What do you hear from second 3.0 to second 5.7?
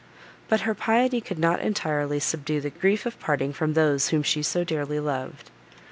of parting from those whom she so dearly loved.